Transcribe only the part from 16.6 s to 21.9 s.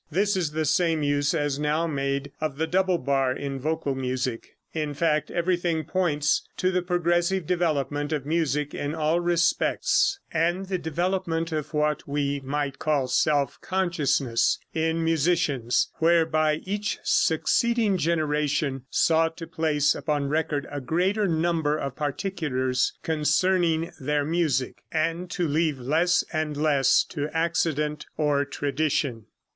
each succeeding generation sought to place upon record a greater number